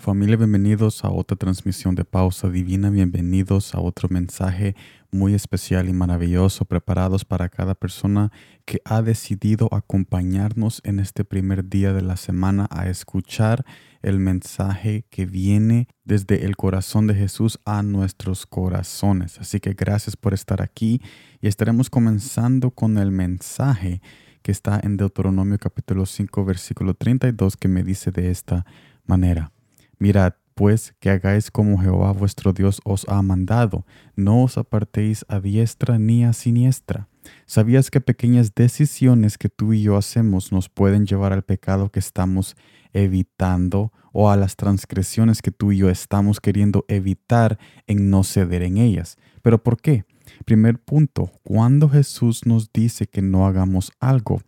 Familia, 0.00 0.36
bienvenidos 0.36 1.04
a 1.04 1.10
otra 1.10 1.36
transmisión 1.36 1.94
de 1.94 2.06
Pausa 2.06 2.48
Divina, 2.48 2.88
bienvenidos 2.88 3.74
a 3.74 3.80
otro 3.80 4.08
mensaje 4.08 4.74
muy 5.10 5.34
especial 5.34 5.90
y 5.90 5.92
maravilloso 5.92 6.64
preparados 6.64 7.26
para 7.26 7.50
cada 7.50 7.74
persona 7.74 8.32
que 8.64 8.80
ha 8.86 9.02
decidido 9.02 9.68
acompañarnos 9.72 10.80
en 10.84 11.00
este 11.00 11.22
primer 11.26 11.68
día 11.68 11.92
de 11.92 12.00
la 12.00 12.16
semana 12.16 12.66
a 12.70 12.88
escuchar 12.88 13.66
el 14.00 14.18
mensaje 14.20 15.04
que 15.10 15.26
viene 15.26 15.86
desde 16.04 16.46
el 16.46 16.56
corazón 16.56 17.06
de 17.06 17.14
Jesús 17.14 17.60
a 17.66 17.82
nuestros 17.82 18.46
corazones. 18.46 19.38
Así 19.38 19.60
que 19.60 19.74
gracias 19.74 20.16
por 20.16 20.32
estar 20.32 20.62
aquí 20.62 21.02
y 21.42 21.46
estaremos 21.46 21.90
comenzando 21.90 22.70
con 22.70 22.96
el 22.96 23.10
mensaje 23.10 24.00
que 24.40 24.50
está 24.50 24.80
en 24.82 24.96
Deuteronomio 24.96 25.58
capítulo 25.58 26.06
5 26.06 26.42
versículo 26.46 26.94
32 26.94 27.58
que 27.58 27.68
me 27.68 27.82
dice 27.82 28.10
de 28.10 28.30
esta 28.30 28.64
manera. 29.04 29.52
Mirad, 30.00 30.32
pues, 30.54 30.94
que 30.98 31.10
hagáis 31.10 31.50
como 31.50 31.78
Jehová 31.78 32.12
vuestro 32.12 32.54
Dios 32.54 32.80
os 32.84 33.06
ha 33.08 33.20
mandado, 33.20 33.84
no 34.16 34.42
os 34.42 34.56
apartéis 34.56 35.26
a 35.28 35.40
diestra 35.40 35.98
ni 35.98 36.24
a 36.24 36.32
siniestra. 36.32 37.06
¿Sabías 37.44 37.90
que 37.90 38.00
pequeñas 38.00 38.54
decisiones 38.54 39.36
que 39.36 39.50
tú 39.50 39.74
y 39.74 39.82
yo 39.82 39.98
hacemos 39.98 40.52
nos 40.52 40.70
pueden 40.70 41.04
llevar 41.04 41.34
al 41.34 41.42
pecado 41.42 41.90
que 41.90 41.98
estamos 41.98 42.56
evitando 42.94 43.92
o 44.12 44.30
a 44.30 44.38
las 44.38 44.56
transgresiones 44.56 45.42
que 45.42 45.50
tú 45.50 45.70
y 45.70 45.76
yo 45.76 45.90
estamos 45.90 46.40
queriendo 46.40 46.86
evitar 46.88 47.58
en 47.86 48.08
no 48.08 48.24
ceder 48.24 48.62
en 48.62 48.78
ellas? 48.78 49.18
¿Pero 49.42 49.62
por 49.62 49.80
qué? 49.80 50.06
Primer 50.46 50.78
punto, 50.78 51.30
cuando 51.42 51.90
Jesús 51.90 52.46
nos 52.46 52.72
dice 52.72 53.06
que 53.06 53.20
no 53.20 53.46
hagamos 53.46 53.92
algo, 54.00 54.40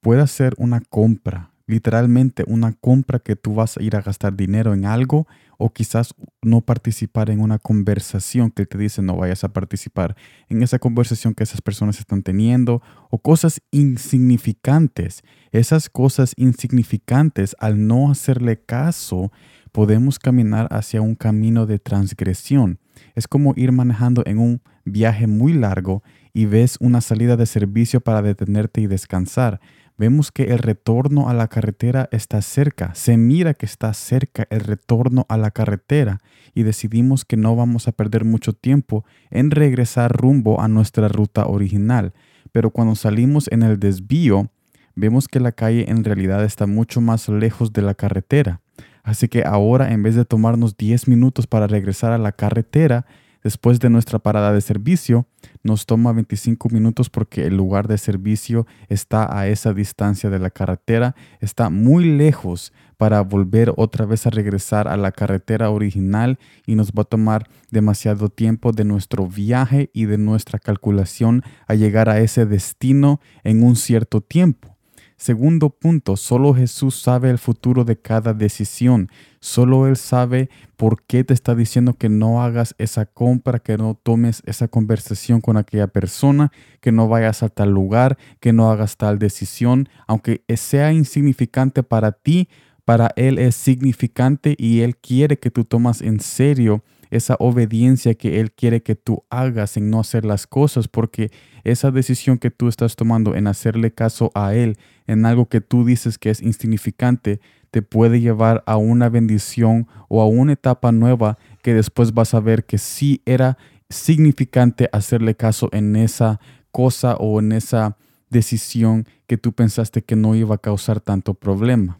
puede 0.00 0.26
ser 0.26 0.54
una 0.58 0.80
compra, 0.80 1.52
literalmente 1.66 2.44
una 2.46 2.72
compra 2.72 3.18
que 3.18 3.34
tú 3.36 3.54
vas 3.54 3.76
a 3.76 3.82
ir 3.82 3.96
a 3.96 4.02
gastar 4.02 4.36
dinero 4.36 4.72
en 4.72 4.84
algo 4.84 5.26
o 5.58 5.72
quizás 5.72 6.14
no 6.42 6.60
participar 6.60 7.30
en 7.30 7.40
una 7.40 7.58
conversación 7.58 8.50
que 8.50 8.66
te 8.66 8.78
dice 8.78 9.02
no 9.02 9.16
vayas 9.16 9.42
a 9.42 9.52
participar 9.52 10.16
en 10.48 10.62
esa 10.62 10.78
conversación 10.78 11.34
que 11.34 11.44
esas 11.44 11.62
personas 11.62 11.98
están 11.98 12.22
teniendo 12.22 12.82
o 13.10 13.18
cosas 13.18 13.60
insignificantes. 13.70 15.22
Esas 15.50 15.88
cosas 15.88 16.34
insignificantes 16.36 17.56
al 17.58 17.86
no 17.86 18.10
hacerle 18.10 18.60
caso 18.60 19.32
podemos 19.72 20.18
caminar 20.18 20.68
hacia 20.70 21.02
un 21.02 21.14
camino 21.14 21.66
de 21.66 21.78
transgresión. 21.78 22.78
Es 23.14 23.26
como 23.26 23.54
ir 23.56 23.72
manejando 23.72 24.22
en 24.24 24.38
un 24.38 24.62
viaje 24.84 25.26
muy 25.26 25.52
largo 25.52 26.02
y 26.32 26.46
ves 26.46 26.76
una 26.80 27.00
salida 27.00 27.36
de 27.36 27.46
servicio 27.46 28.00
para 28.00 28.22
detenerte 28.22 28.80
y 28.80 28.86
descansar 28.86 29.60
vemos 29.98 30.30
que 30.30 30.44
el 30.44 30.58
retorno 30.58 31.28
a 31.28 31.34
la 31.34 31.48
carretera 31.48 32.08
está 32.12 32.42
cerca, 32.42 32.94
se 32.94 33.16
mira 33.16 33.54
que 33.54 33.66
está 33.66 33.92
cerca 33.94 34.46
el 34.50 34.60
retorno 34.60 35.26
a 35.28 35.36
la 35.36 35.50
carretera 35.50 36.20
y 36.54 36.62
decidimos 36.62 37.24
que 37.24 37.36
no 37.36 37.56
vamos 37.56 37.88
a 37.88 37.92
perder 37.92 38.24
mucho 38.24 38.52
tiempo 38.52 39.04
en 39.30 39.50
regresar 39.50 40.12
rumbo 40.12 40.60
a 40.60 40.68
nuestra 40.68 41.08
ruta 41.08 41.46
original. 41.46 42.12
Pero 42.52 42.70
cuando 42.70 42.94
salimos 42.94 43.48
en 43.50 43.62
el 43.62 43.78
desvío, 43.78 44.50
vemos 44.94 45.28
que 45.28 45.40
la 45.40 45.52
calle 45.52 45.90
en 45.90 46.04
realidad 46.04 46.44
está 46.44 46.66
mucho 46.66 47.00
más 47.00 47.28
lejos 47.28 47.72
de 47.72 47.82
la 47.82 47.94
carretera. 47.94 48.60
Así 49.02 49.28
que 49.28 49.44
ahora 49.44 49.92
en 49.92 50.02
vez 50.02 50.14
de 50.14 50.24
tomarnos 50.24 50.76
10 50.76 51.08
minutos 51.08 51.46
para 51.46 51.66
regresar 51.66 52.12
a 52.12 52.18
la 52.18 52.32
carretera, 52.32 53.06
Después 53.46 53.78
de 53.78 53.90
nuestra 53.90 54.18
parada 54.18 54.52
de 54.52 54.60
servicio, 54.60 55.28
nos 55.62 55.86
toma 55.86 56.12
25 56.12 56.68
minutos 56.70 57.08
porque 57.08 57.46
el 57.46 57.56
lugar 57.56 57.86
de 57.86 57.96
servicio 57.96 58.66
está 58.88 59.38
a 59.38 59.46
esa 59.46 59.72
distancia 59.72 60.30
de 60.30 60.40
la 60.40 60.50
carretera, 60.50 61.14
está 61.38 61.70
muy 61.70 62.06
lejos 62.06 62.72
para 62.96 63.20
volver 63.20 63.72
otra 63.76 64.04
vez 64.04 64.26
a 64.26 64.30
regresar 64.30 64.88
a 64.88 64.96
la 64.96 65.12
carretera 65.12 65.70
original 65.70 66.40
y 66.66 66.74
nos 66.74 66.90
va 66.90 67.02
a 67.02 67.04
tomar 67.04 67.48
demasiado 67.70 68.30
tiempo 68.30 68.72
de 68.72 68.82
nuestro 68.82 69.28
viaje 69.28 69.90
y 69.92 70.06
de 70.06 70.18
nuestra 70.18 70.58
calculación 70.58 71.44
a 71.68 71.76
llegar 71.76 72.08
a 72.08 72.18
ese 72.18 72.46
destino 72.46 73.20
en 73.44 73.62
un 73.62 73.76
cierto 73.76 74.22
tiempo. 74.22 74.75
Segundo 75.16 75.70
punto, 75.70 76.16
solo 76.16 76.54
Jesús 76.54 77.00
sabe 77.00 77.30
el 77.30 77.38
futuro 77.38 77.84
de 77.84 77.96
cada 77.96 78.34
decisión. 78.34 79.08
Solo 79.40 79.86
Él 79.86 79.96
sabe 79.96 80.50
por 80.76 81.02
qué 81.04 81.24
te 81.24 81.32
está 81.32 81.54
diciendo 81.54 81.94
que 81.94 82.10
no 82.10 82.42
hagas 82.42 82.74
esa 82.76 83.06
compra, 83.06 83.58
que 83.58 83.78
no 83.78 83.94
tomes 83.94 84.42
esa 84.44 84.68
conversación 84.68 85.40
con 85.40 85.56
aquella 85.56 85.86
persona, 85.86 86.52
que 86.80 86.92
no 86.92 87.08
vayas 87.08 87.42
a 87.42 87.48
tal 87.48 87.70
lugar, 87.70 88.18
que 88.40 88.52
no 88.52 88.70
hagas 88.70 88.98
tal 88.98 89.18
decisión. 89.18 89.88
Aunque 90.06 90.44
sea 90.54 90.92
insignificante 90.92 91.82
para 91.82 92.12
ti, 92.12 92.50
para 92.84 93.10
Él 93.16 93.38
es 93.38 93.56
significante 93.56 94.54
y 94.58 94.80
Él 94.80 94.98
quiere 94.98 95.38
que 95.38 95.50
tú 95.50 95.64
tomas 95.64 96.02
en 96.02 96.20
serio 96.20 96.84
esa 97.10 97.36
obediencia 97.38 98.14
que 98.14 98.40
Él 98.40 98.52
quiere 98.52 98.82
que 98.82 98.94
tú 98.94 99.24
hagas 99.30 99.76
en 99.76 99.90
no 99.90 100.00
hacer 100.00 100.24
las 100.24 100.46
cosas, 100.46 100.88
porque 100.88 101.30
esa 101.64 101.90
decisión 101.90 102.38
que 102.38 102.50
tú 102.50 102.68
estás 102.68 102.96
tomando 102.96 103.34
en 103.34 103.46
hacerle 103.46 103.92
caso 103.92 104.30
a 104.34 104.54
Él 104.54 104.76
en 105.06 105.26
algo 105.26 105.46
que 105.46 105.60
tú 105.60 105.84
dices 105.84 106.18
que 106.18 106.30
es 106.30 106.42
insignificante, 106.42 107.40
te 107.70 107.82
puede 107.82 108.20
llevar 108.20 108.62
a 108.66 108.76
una 108.76 109.08
bendición 109.08 109.86
o 110.08 110.22
a 110.22 110.26
una 110.26 110.52
etapa 110.52 110.92
nueva 110.92 111.38
que 111.62 111.74
después 111.74 112.14
vas 112.14 112.34
a 112.34 112.40
ver 112.40 112.64
que 112.64 112.78
sí 112.78 113.22
era 113.26 113.58
significante 113.90 114.88
hacerle 114.92 115.34
caso 115.34 115.68
en 115.72 115.96
esa 115.96 116.40
cosa 116.70 117.16
o 117.16 117.40
en 117.40 117.52
esa 117.52 117.96
decisión 118.30 119.06
que 119.26 119.36
tú 119.36 119.52
pensaste 119.52 120.02
que 120.02 120.16
no 120.16 120.34
iba 120.34 120.54
a 120.54 120.58
causar 120.58 121.00
tanto 121.00 121.34
problema. 121.34 121.98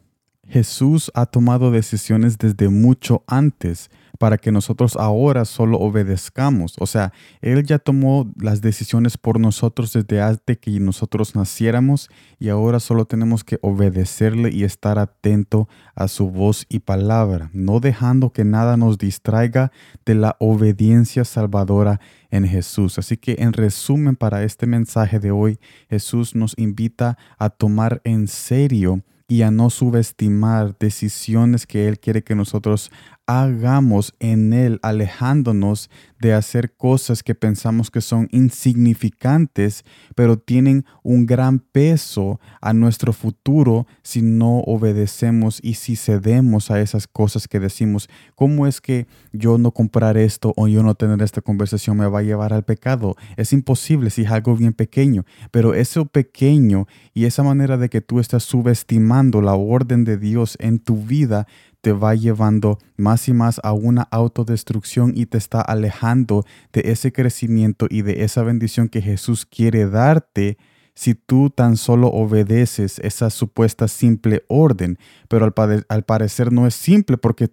Jesús 0.49 1.11
ha 1.15 1.27
tomado 1.27 1.71
decisiones 1.71 2.38
desde 2.38 2.69
mucho 2.69 3.25
antes 3.27 3.91
para 4.19 4.38
que 4.38 4.53
nosotros 4.53 4.97
ahora 4.97 5.44
solo 5.44 5.78
obedezcamos. 5.78 6.75
O 6.78 6.87
sea, 6.87 7.12
Él 7.41 7.65
ya 7.65 7.78
tomó 7.78 8.32
las 8.41 8.60
decisiones 8.60 9.16
por 9.19 9.41
nosotros 9.41 9.93
desde 9.93 10.21
antes 10.21 10.59
que 10.59 10.71
nosotros 10.81 11.34
naciéramos 11.34 12.09
y 12.38 12.49
ahora 12.49 12.81
solo 12.81 13.05
tenemos 13.05 13.44
que 13.44 13.59
obedecerle 13.62 14.50
y 14.53 14.65
estar 14.65 14.99
atento 14.99 15.69
a 15.94 16.09
su 16.09 16.31
voz 16.31 16.66
y 16.69 16.81
palabra, 16.81 17.50
no 17.53 17.81
dejando 17.81 18.32
que 18.32 18.44
nada 18.44 18.76
nos 18.76 18.99
distraiga 18.99 19.72
de 20.05 20.15
la 20.15 20.37
obediencia 20.38 21.25
salvadora 21.25 22.00
en 22.31 22.47
Jesús. 22.47 22.99
Así 22.99 23.16
que 23.16 23.37
en 23.38 23.53
resumen 23.53 24.16
para 24.16 24.43
este 24.43 24.66
mensaje 24.66 25.19
de 25.19 25.31
hoy, 25.31 25.59
Jesús 25.88 26.34
nos 26.34 26.55
invita 26.56 27.19
a 27.38 27.50
tomar 27.50 28.00
en 28.05 28.28
serio 28.28 29.03
y 29.28 29.43
a 29.43 29.50
no 29.50 29.71
subestimar 29.71 30.76
decisiones 30.78 31.66
que 31.66 31.88
Él 31.88 31.99
quiere 31.99 32.22
que 32.22 32.34
nosotros 32.34 32.93
hagamos 33.26 34.14
en 34.20 34.53
Él, 34.53 34.78
alejándonos 34.82 35.91
de 36.20 36.32
hacer 36.32 36.75
cosas 36.76 37.22
que 37.22 37.34
pensamos 37.34 37.91
que 37.91 38.00
son 38.00 38.28
insignificantes, 38.31 39.84
pero 40.14 40.38
tienen 40.38 40.84
un 41.03 41.26
gran 41.26 41.59
peso 41.59 42.41
a 42.60 42.72
nuestro 42.72 43.12
futuro 43.12 43.87
si 44.03 44.22
no 44.22 44.60
obedecemos 44.60 45.60
y 45.62 45.75
si 45.75 45.97
cedemos 45.97 46.70
a 46.70 46.81
esas 46.81 47.06
cosas 47.06 47.48
que 47.48 47.60
decimos. 47.60 48.09
¿Cómo 48.34 48.66
es 48.66 48.81
que 48.81 49.06
yo 49.32 49.58
no 49.58 49.72
comprar 49.72 50.16
esto 50.16 50.54
o 50.56 50.69
yo 50.69 50.82
no 50.82 50.94
tener 50.94 51.20
esta 51.20 51.43
conversación 51.43 51.97
me 51.97 52.06
va 52.06 52.20
a 52.20 52.22
llevar 52.22 52.53
al 52.53 52.64
pecado? 52.64 53.16
Es 53.37 53.53
imposible 53.53 54.10
si 54.10 54.22
es 54.22 54.31
algo 54.31 54.56
bien 54.56 54.72
pequeño, 54.72 55.25
pero 55.50 55.75
eso 55.75 56.06
pequeño 56.06 56.87
y 57.12 57.25
esa 57.25 57.43
manera 57.43 57.76
de 57.76 57.88
que 57.88 58.00
tú 58.00 58.20
estás 58.20 58.44
subestimando 58.44 59.43
la 59.43 59.54
orden 59.54 60.04
de 60.04 60.16
Dios 60.16 60.56
en 60.60 60.78
tu 60.78 60.97
vida 60.97 61.47
te 61.87 61.93
va 61.93 62.17
llevando 62.17 62.81
más 62.97 63.29
y 63.29 63.33
más 63.33 63.61
a 63.63 63.73
una 63.73 64.03
autodestrucción 64.11 65.13
y 65.15 65.27
te 65.27 65.39
está 65.39 65.61
alejando 65.61 66.45
de 66.73 66.83
ese 66.87 67.13
crecimiento 67.13 67.87
y 67.89 68.03
de 68.03 68.25
esa 68.25 68.43
bendición 68.43 68.89
que 68.89 69.01
Jesús 69.01 69.47
quiere 69.47 69.89
darte 69.89 70.59
si 70.97 71.15
tú 71.15 71.49
tan 71.49 71.77
solo 71.77 72.09
obedeces 72.09 72.99
esa 72.99 73.31
supuesta 73.31 73.87
simple 73.87 74.43
orden. 74.49 74.99
Pero 75.29 75.44
al, 75.88 76.03
parecer 76.03 76.53
no 76.53 76.67
es 76.67 76.75
simple 76.75 77.19
porque 77.19 77.49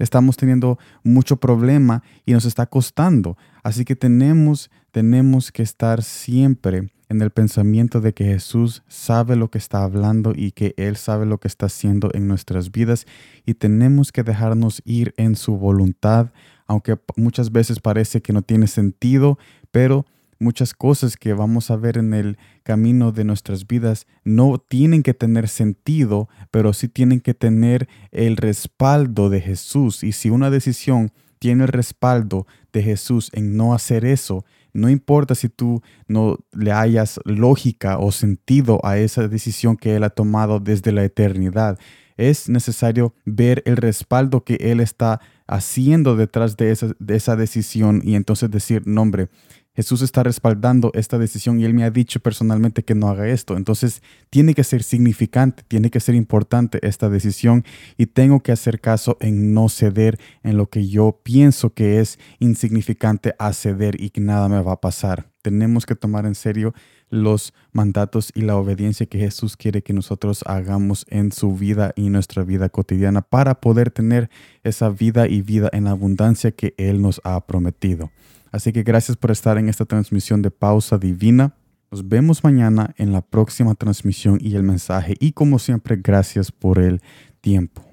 estamos 0.00 0.36
teniendo 0.36 0.76
mucho 1.04 1.36
problema 1.36 2.02
y 2.26 2.32
nos 2.32 2.46
está 2.46 2.66
costando. 2.66 3.36
Así 3.62 3.84
que 3.84 3.94
tenemos, 3.94 4.72
tenemos 4.90 5.52
que 5.52 5.62
estar 5.62 6.02
siempre 6.02 6.88
en 7.08 7.22
el 7.22 7.30
pensamiento 7.30 8.00
de 8.00 8.12
que 8.12 8.24
Jesús 8.24 8.82
sabe 8.86 9.36
lo 9.36 9.50
que 9.50 9.58
está 9.58 9.82
hablando 9.82 10.32
y 10.34 10.52
que 10.52 10.74
Él 10.76 10.96
sabe 10.96 11.26
lo 11.26 11.38
que 11.38 11.48
está 11.48 11.66
haciendo 11.66 12.10
en 12.12 12.28
nuestras 12.28 12.70
vidas 12.70 13.06
y 13.46 13.54
tenemos 13.54 14.12
que 14.12 14.22
dejarnos 14.22 14.82
ir 14.84 15.14
en 15.16 15.36
su 15.36 15.56
voluntad, 15.56 16.32
aunque 16.66 16.98
muchas 17.16 17.50
veces 17.50 17.80
parece 17.80 18.20
que 18.20 18.32
no 18.32 18.42
tiene 18.42 18.66
sentido, 18.66 19.38
pero 19.70 20.04
muchas 20.38 20.74
cosas 20.74 21.16
que 21.16 21.32
vamos 21.32 21.70
a 21.70 21.76
ver 21.76 21.98
en 21.98 22.14
el 22.14 22.38
camino 22.62 23.12
de 23.12 23.24
nuestras 23.24 23.66
vidas 23.66 24.06
no 24.24 24.58
tienen 24.58 25.02
que 25.02 25.14
tener 25.14 25.48
sentido, 25.48 26.28
pero 26.50 26.72
sí 26.72 26.88
tienen 26.88 27.20
que 27.20 27.34
tener 27.34 27.88
el 28.12 28.36
respaldo 28.36 29.30
de 29.30 29.40
Jesús. 29.40 30.04
Y 30.04 30.12
si 30.12 30.30
una 30.30 30.50
decisión 30.50 31.10
tiene 31.38 31.64
el 31.64 31.68
respaldo 31.68 32.46
de 32.72 32.82
Jesús 32.82 33.30
en 33.32 33.56
no 33.56 33.74
hacer 33.74 34.04
eso, 34.04 34.44
no 34.78 34.88
importa 34.88 35.34
si 35.34 35.48
tú 35.48 35.82
no 36.06 36.38
le 36.52 36.72
hayas 36.72 37.20
lógica 37.24 37.98
o 37.98 38.12
sentido 38.12 38.80
a 38.84 38.98
esa 38.98 39.28
decisión 39.28 39.76
que 39.76 39.96
Él 39.96 40.04
ha 40.04 40.10
tomado 40.10 40.60
desde 40.60 40.92
la 40.92 41.04
eternidad. 41.04 41.78
es 42.16 42.48
necesario 42.48 43.14
ver 43.24 43.62
el 43.64 43.76
respaldo 43.76 44.42
que 44.42 44.54
Él 44.60 44.80
está 44.80 45.20
haciendo 45.46 46.16
detrás 46.16 46.56
de 46.56 46.72
esa, 46.72 46.88
de 46.98 47.16
esa 47.16 47.36
decisión 47.36 48.02
y 48.04 48.16
entonces 48.16 48.50
decir, 48.50 48.86
nombre, 48.86 49.28
Jesús 49.78 50.02
está 50.02 50.24
respaldando 50.24 50.90
esta 50.92 51.18
decisión 51.18 51.60
y 51.60 51.64
Él 51.64 51.72
me 51.72 51.84
ha 51.84 51.92
dicho 51.92 52.18
personalmente 52.18 52.82
que 52.82 52.96
no 52.96 53.08
haga 53.10 53.28
esto. 53.28 53.56
Entonces 53.56 54.02
tiene 54.28 54.52
que 54.52 54.64
ser 54.64 54.82
significante, 54.82 55.62
tiene 55.68 55.88
que 55.88 56.00
ser 56.00 56.16
importante 56.16 56.84
esta 56.84 57.08
decisión 57.08 57.64
y 57.96 58.06
tengo 58.06 58.40
que 58.40 58.50
hacer 58.50 58.80
caso 58.80 59.16
en 59.20 59.54
no 59.54 59.68
ceder 59.68 60.18
en 60.42 60.56
lo 60.56 60.68
que 60.68 60.88
yo 60.88 61.20
pienso 61.22 61.74
que 61.74 62.00
es 62.00 62.18
insignificante 62.40 63.36
a 63.38 63.52
ceder 63.52 64.02
y 64.02 64.10
que 64.10 64.20
nada 64.20 64.48
me 64.48 64.60
va 64.60 64.72
a 64.72 64.80
pasar. 64.80 65.30
Tenemos 65.42 65.86
que 65.86 65.94
tomar 65.94 66.26
en 66.26 66.34
serio 66.34 66.74
los 67.08 67.54
mandatos 67.70 68.32
y 68.34 68.40
la 68.40 68.56
obediencia 68.56 69.06
que 69.06 69.20
Jesús 69.20 69.56
quiere 69.56 69.82
que 69.82 69.92
nosotros 69.92 70.42
hagamos 70.46 71.06
en 71.08 71.30
su 71.30 71.54
vida 71.54 71.92
y 71.94 72.10
nuestra 72.10 72.42
vida 72.42 72.68
cotidiana 72.68 73.22
para 73.22 73.60
poder 73.60 73.92
tener 73.92 74.28
esa 74.64 74.88
vida 74.88 75.28
y 75.28 75.40
vida 75.40 75.70
en 75.72 75.86
abundancia 75.86 76.50
que 76.50 76.74
Él 76.78 77.00
nos 77.00 77.20
ha 77.22 77.46
prometido. 77.46 78.10
Así 78.52 78.72
que 78.72 78.82
gracias 78.82 79.16
por 79.16 79.30
estar 79.30 79.58
en 79.58 79.68
esta 79.68 79.84
transmisión 79.84 80.42
de 80.42 80.50
Pausa 80.50 80.98
Divina. 80.98 81.54
Nos 81.90 82.06
vemos 82.06 82.44
mañana 82.44 82.94
en 82.98 83.12
la 83.12 83.22
próxima 83.22 83.74
transmisión 83.74 84.38
y 84.40 84.54
el 84.54 84.62
mensaje. 84.62 85.14
Y 85.20 85.32
como 85.32 85.58
siempre, 85.58 85.96
gracias 85.96 86.52
por 86.52 86.78
el 86.78 87.00
tiempo. 87.40 87.87